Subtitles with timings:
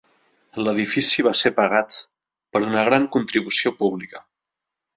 [0.67, 1.99] L'edifici va ser pagat
[2.57, 4.27] per una gran contribució pública.